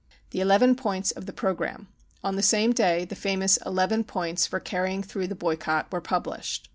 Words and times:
The 0.31 0.41
Eleven 0.41 0.75
Points 0.75 1.11
of 1.11 1.25
tiie 1.25 1.35
Programme. 1.35 1.87
On 2.23 2.35
the 2.35 2.41
same 2.41 2.73
day 2.73 3.05
the 3.05 3.13
famous 3.13 3.57
eleven 3.63 4.03
points 4.03 4.47
for 4.47 4.59
carrying 4.59 5.03
through 5.03 5.27
the 5.27 5.35
boy 5.35 5.55
cott 5.55 5.93
were 5.93 6.01
published. 6.01 6.69